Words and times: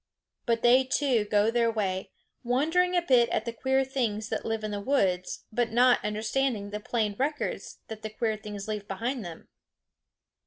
But 0.47 0.63
they 0.63 0.83
too 0.83 1.25
go 1.25 1.51
their 1.51 1.69
way, 1.69 2.09
wondering 2.43 2.95
a 2.95 3.03
bit 3.03 3.29
at 3.29 3.45
the 3.45 3.53
queer 3.53 3.85
things 3.85 4.29
that 4.29 4.43
live 4.45 4.63
in 4.63 4.71
the 4.71 4.81
woods, 4.81 5.45
but 5.51 5.69
not 5.69 6.03
understanding 6.03 6.71
the 6.71 6.79
plain 6.79 7.15
records 7.19 7.77
that 7.87 8.01
the 8.01 8.09
queer 8.09 8.35
things 8.35 8.67
leave 8.67 8.87
behind 8.87 9.23
them. 9.23 9.49